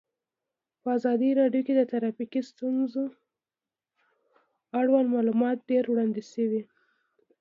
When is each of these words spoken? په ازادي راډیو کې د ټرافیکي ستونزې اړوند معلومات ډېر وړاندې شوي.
په 0.81 0.87
ازادي 0.97 1.29
راډیو 1.41 1.65
کې 1.67 1.73
د 1.75 1.81
ټرافیکي 1.91 2.41
ستونزې 2.51 3.05
اړوند 4.79 5.07
معلومات 5.15 5.57
ډېر 5.69 5.83
وړاندې 5.89 6.23
شوي. 6.31 6.61